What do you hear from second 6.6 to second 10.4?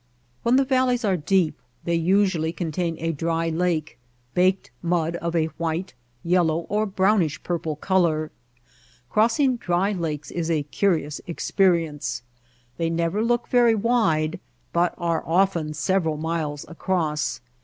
or brownish purple color. Crossing dry lakes